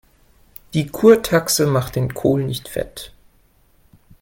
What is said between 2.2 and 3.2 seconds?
nicht fett.